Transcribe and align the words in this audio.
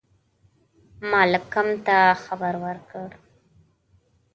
مالکم 1.11 1.67
ته 1.85 1.97
خبر 2.23 2.53
ورکړ. 2.65 3.09